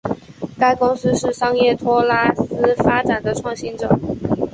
[0.57, 3.87] 该公司是商业托拉斯发展的创新者。